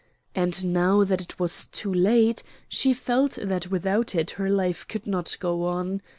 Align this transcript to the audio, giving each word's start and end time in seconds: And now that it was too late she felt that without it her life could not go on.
And 0.33 0.65
now 0.73 1.03
that 1.03 1.21
it 1.21 1.39
was 1.39 1.67
too 1.67 1.93
late 1.93 2.41
she 2.67 2.91
felt 2.91 3.37
that 3.39 3.69
without 3.69 4.15
it 4.15 4.31
her 4.31 4.49
life 4.49 4.87
could 4.87 5.05
not 5.05 5.37
go 5.39 5.65
on. 5.65 6.01